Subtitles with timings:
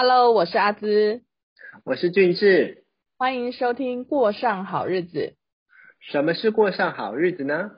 [0.00, 1.22] Hello，我是阿姿，
[1.84, 2.84] 我是俊志，
[3.16, 5.18] 欢迎收听《过上好日子》。
[6.12, 7.72] 什么是过上好日子呢？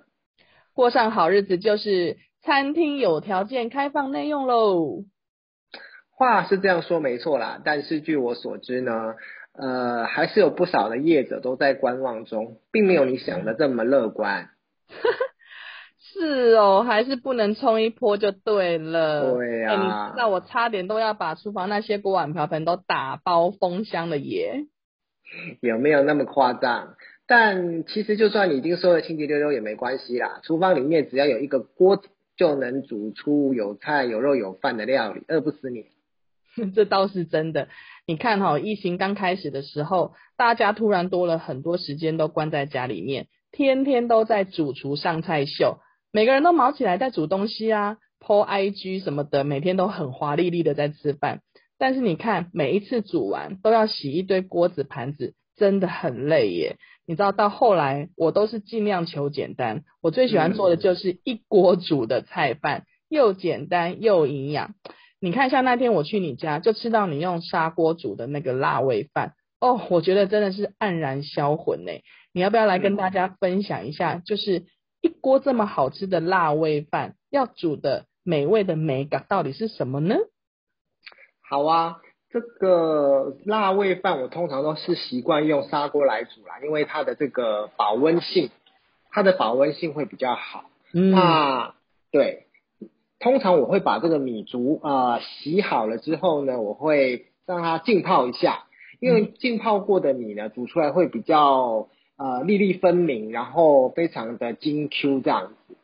[0.75, 5.05] 过上好日子就是餐厅有条件开放内用喽。
[6.11, 9.15] 话是这样说没错啦，但是据我所知呢，
[9.55, 14.51] 呃，还是有不少的业者都在观望中，并没有你想的这么乐观。
[16.13, 19.35] 是哦，还是不能冲一波就对了。
[19.35, 24.65] 对呀、哎你知道我差点都要把厨房那些锅碗瓢盆都打包封箱了耶。
[25.61, 26.97] 有没有那么夸张？
[27.27, 35.87] 但其实就算你已经收了清洁溜溜也没关系啦，厨房里面只要有一个锅子，就能煮出有菜有肉有饭的料理，饿不死你。
[36.75, 37.69] 这倒是真的。
[38.07, 45.79] 你看哈、疫情刚开始的时候，大家突然多了很多时间都关在家里面，天天都在主厨上菜秀，
[46.13, 51.41] 每个人都忙起来在煮东西啊，po IG 什么的，每天都很华丽丽的在吃饭。
[51.79, 56.77] 但是你看，每一次煮完都要洗一堆锅子盘子，真的很累耶。
[57.07, 64.75] 你知道，到后来我都是尽量求简单，我最喜欢做的就是一锅煮的菜饭，又简单又营养。
[65.21, 71.93] 你看，像那天我去你家，就吃到你用砂锅煮的那个辣味饭，哦，我觉得真的是黯然销魂呢。
[72.33, 74.65] 你要不要来跟大家分享一下，就是
[75.01, 80.17] 一锅这么好吃的辣味饭，要煮的美味的美感到底是什么呢？
[81.49, 81.97] 好啊，
[82.31, 88.51] 这个辣味饭我通常都是习惯用砂锅来煮啦，因为它的这个保温性，
[89.11, 90.65] 它的保温性会比较好。
[90.93, 91.75] 嗯那
[92.13, 92.47] 对，
[93.19, 98.65] 通常我会把这个米竹啊、呃洗好了之后呢，我会让它浸泡一下，
[99.01, 101.89] 因为浸泡过的米呢，煮出来会比较
[102.21, 105.75] 呃粒粒分明，然后非常的精 Q 这样子。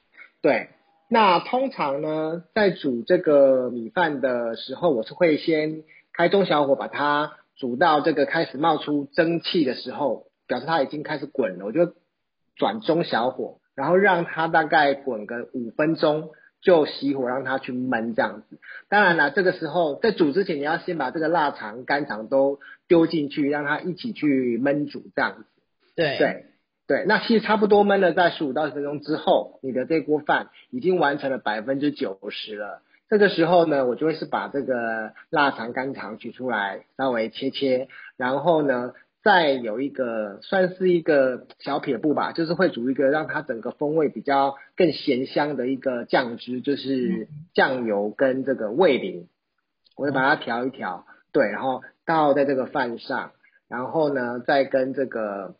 [0.42, 0.68] 对，
[1.08, 11.94] 那通常呢，在煮这个米饭的时候，我是会先开中小火把它煮到这个开始冒出蒸汽的时候，表示它已经开始滚了，我就
[12.54, 18.58] 转中小火，然后让它大概滚个五分钟，就熄火让它去焖这样子。
[18.90, 25.44] 当然了，这个时候在煮之前，你要先把这个腊肠、肝肠都丢进去，让它一起去焖煮这样子。
[25.96, 26.44] 对对
[26.86, 32.82] 对，那其实差不多焖了在十五到十分钟之后，你的这锅饭已经完成了百分之九十了。
[33.08, 38.92] 这个时候呢，我就会是把这个腊肠、肝肠取出来，稍微切切，然后呢，
[39.22, 49.28] 再有一个算是一个小撇步吧，就是会煮一个让它整个风味比较更咸香的一个酱汁，就是酱油跟这个味淋，
[49.96, 53.32] 我会把它调一调，对，然后倒在这个饭上，
[53.68, 55.54] 然后呢，再跟这个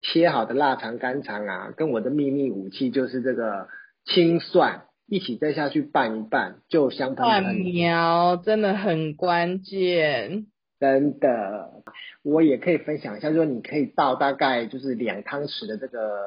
[0.00, 3.68] 切好的腊肠、干肠啊，跟我的秘密武器就是这个
[4.04, 7.54] 青蒜一起再下去拌一拌，就香喷蒜喷。
[7.56, 10.46] 苗真的很关键。
[10.80, 11.82] 真的，
[12.22, 16.20] 我也可以分享一下，就是你可以倒大概就是两汤匙的这个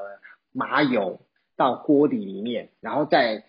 [0.52, 1.22] 麻油
[1.56, 3.46] 到锅底里面，然后再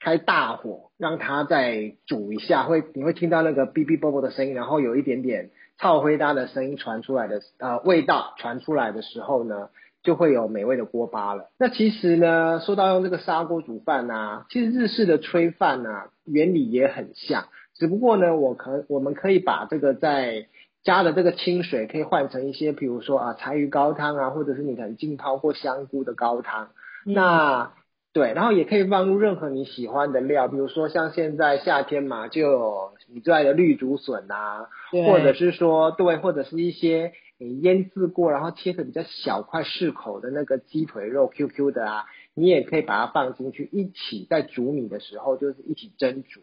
[0.00, 9.70] 开大火让它再煮一下，会你会听到那个哔哔啵啵的声音，然后有一点点超灰搭的声音传出来的呃味道传出来的时候呢，
[10.02, 11.50] 就会有美味的锅巴了。
[11.58, 17.46] 那其实呢，说到用这个砂锅煮饭啊，其实日式的炊饭啊，原理也很像。
[17.74, 20.46] 只不过呢，我可我们可以把这个在
[20.82, 26.70] 加的这个清水，可以换成一些，比如说啊柴鱼高汤啊，或者是你可能浸泡过香菇的高汤。
[27.04, 27.72] 那
[28.18, 34.68] 对，然后也可以放入任何你喜欢的料，比如说像现在夏天嘛，就有你最爱的绿竹笋啊，
[35.06, 46.40] 或者是说对，或者是一些你腌制过，然后切的比较小块适口的那个鸡腿肉 QQ 的啊，你也可以把它放进去，一起在煮米的时候就是一起蒸煮。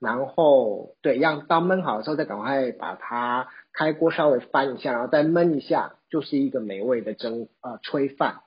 [0.00, 8.40] 然后对，让到焖好的时候再赶快把它开锅稍微翻一下，然后再焖一下，就是一个美味的蒸呃炊饭。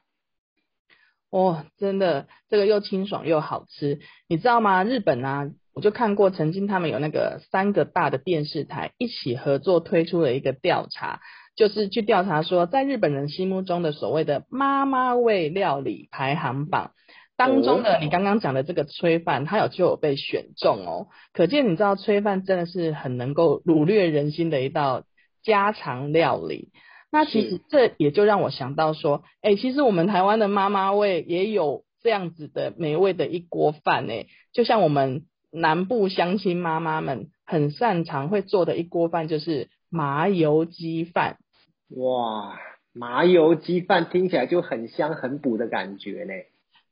[1.35, 3.99] 哦，真的，这个又清爽又好吃，
[4.29, 4.85] 你知道吗？
[4.85, 11.20] 日本啊，我就看过，曾经他们有那个三个大的电视台一起合作推出了一个调查，
[11.58, 16.91] 就是去调查说，在日本人心目中的所谓的妈妈味料理排行榜
[17.35, 25.03] 当中的，你刚刚讲的这个炊饭，它有就有被选中哦，可见你知道炊饭真的是很能够掳掠人心的一道
[25.43, 26.70] 家常料理。
[27.16, 41.38] 那其实是这也就让我想到说，哎、其实我们台湾的妈妈味也有这样子的美味的一锅饭哎，就像我们南部乡亲妈妈们很擅长会做的一锅饭，就是麻油鸡饭。
[41.88, 42.59] 哇，
[42.94, 46.34] 麻油鸡饭听起来就很香很补的感觉呢。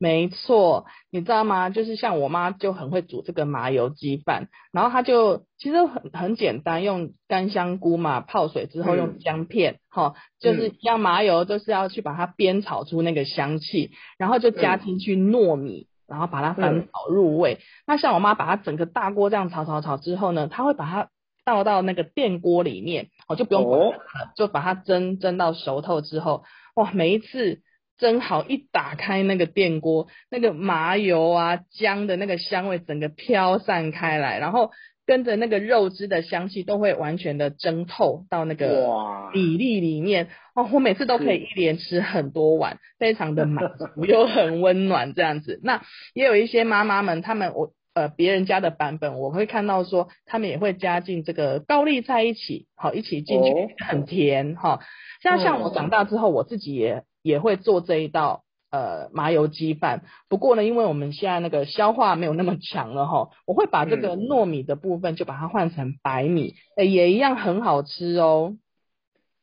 [0.04, 1.70] 没错，你知道吗？
[1.70, 17.60] 就是像我妈就很会煮这个麻油鸡饭，然后她就其实很很简单，用干香菇嘛泡水之后用姜片，哈，就是一样麻油就是要去把它煸炒出那个香气，然后就加进去糯米，然后把它翻炒入味。
[17.88, 21.08] 那像我妈把它整个大锅这样炒炒炒之后呢，她会把它
[21.46, 23.80] 倒到那个电锅里面，哦就不用管
[24.12, 26.44] 它，就把它蒸蒸到熟透之后，
[26.76, 27.62] 哇，每一次。
[27.98, 34.72] 蒸好一打开那个电锅，那个麻油啊姜的那个香味整个飘散开来，然后
[35.06, 38.88] 跟着那个肉汁的香气都会完全的蒸透到那个
[39.34, 45.60] 比例里面哦，我每次都可以一连吃很多碗，非常的 满足又很温暖这样子。
[45.64, 45.82] 那
[46.14, 53.54] 也有一些妈妈们，她们我呃别人家的版本，我会看到说他们也会加进这个高丽菜一起，好一起进去，
[53.86, 54.80] 很甜哈。
[55.22, 57.04] 像像我长大之后，我自己也。
[57.24, 68.58] 也会做这一道呃麻油鸡饭，不过呢，因为我们现在那个消化没有那么强了哈，我会把这个糯米的部分就把它换成白米，哎，也一样很好吃哦。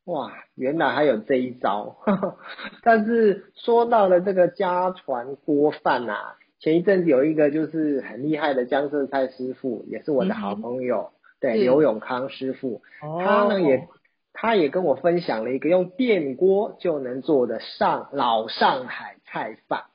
[0.04, 1.96] 哇，原来还有这一招！
[2.84, 11.10] 但是说到了这个家传锅饭呐，前一阵子有一个就是很厉害的江浙菜师傅，也是我的好朋友，
[11.40, 13.88] 对刘永康师傅，他呢也。
[14.32, 19.86] 他也跟我分享了一个用电锅就能做的上老上海菜饭。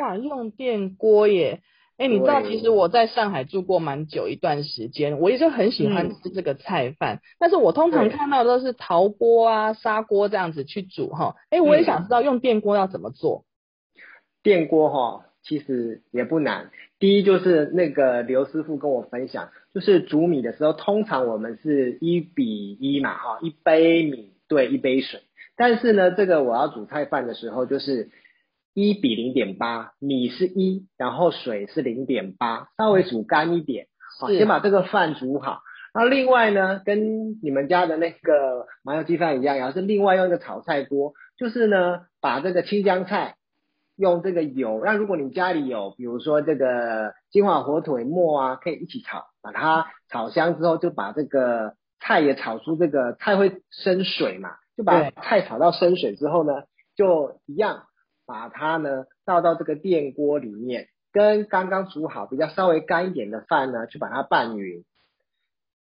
[0.00, 1.60] 哇，用电锅耶！
[1.98, 7.20] 哎，你知道其实我在上海住过蛮久一段时间，我也就很喜欢吃这个菜饭。
[7.38, 11.34] 但是我通常看到都是陶锅啊、砂锅这样子去煮哈。
[11.50, 13.44] 哎，我也想知道用电锅要怎么做。
[14.42, 15.26] 电锅哈。
[15.42, 25.20] 其实也不难，第一就是那个刘师傅跟我分享，就是煮米的时候，通常我们是一比一嘛，哈，一杯米对一杯水。
[25.56, 28.10] 但是呢，这个我要煮菜饭的时候，就是
[28.74, 33.86] 一比零点八，米是一，然后水是零点八，稍微煮干一点，
[34.20, 35.62] 好，先把这个饭煮好。
[35.94, 43.36] 那另外呢，跟你们家的那个麻油鸡饭一样，也是另外用一个炒菜锅，就是呢，把这个青江菜。
[44.00, 56.62] 用这个油，那如果你家里有，比如说这个金华火腿末啊，可以一起炒，把它炒香之后，就把这个菜也炒出这个菜会生水嘛，就把菜炒到生水之后呢，
[56.96, 57.88] 就一样
[58.24, 64.82] 把它呢倒到这个电锅里面，跟刚刚煮好比较稍微干一点的饭呢，去把它拌匀，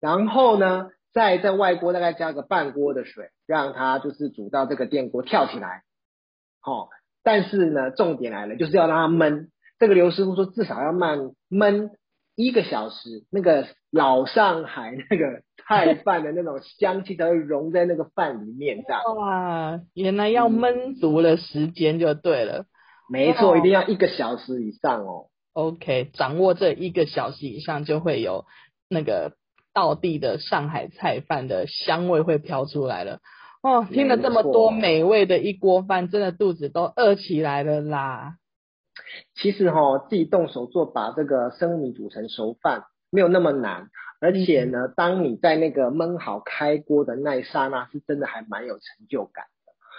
[0.00, 5.82] 然后呢再在外锅大概加个半锅的水，让它就是煮到这个电锅跳起来，
[6.60, 6.90] 好。
[7.22, 9.48] 但是呢，重点来了，就是要让它焖。
[9.78, 11.90] 这个刘师傅说，至少要慢焖
[12.36, 18.84] 一个小时，那个老上海那个菜饭的那种香气才会融在那个饭里面。
[18.86, 22.66] 这样哇，原来要焖足了时间就对了。
[23.10, 25.26] 没错，一定要一个小时以上哦。
[25.52, 28.46] OK，掌握这一个小时以上，就会有
[28.88, 29.32] 那个
[29.74, 33.18] 道地的上海菜饭的香味会飘出来了。
[33.62, 38.36] 哦，听了这么多美味的一锅饭，真的肚子都饿起来了啦。
[39.36, 43.88] 其实哈，自己动手做，把这个生米煮成熟饭，没有那么难。
[44.20, 49.46] 而且呢，当你在那个焖好开锅的那一刹那，是真的还蛮有成就感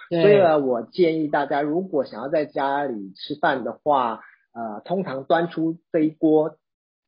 [0.09, 0.21] 的。
[0.21, 4.21] 所以呢，我建议大家，如果想要在家里吃饭的话，
[4.53, 6.57] 呃，通常端出这一锅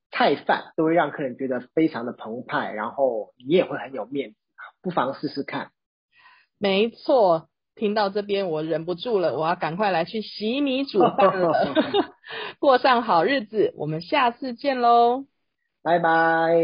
[0.10, 4.38] 菜饭，都会让客人觉得非常的澎湃，然后你也会很有面子。
[4.82, 5.72] 不妨试试看。
[6.58, 11.52] 没错，听到这边我忍不住了，我要赶快来去洗米煮饭了，
[12.60, 13.74] 过上好日子。
[13.76, 15.26] 我们下次见喽，
[15.84, 16.56] 拜拜。